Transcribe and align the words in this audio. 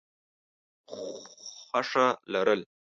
خوښه 1.69 2.07
لرل: 2.31 2.61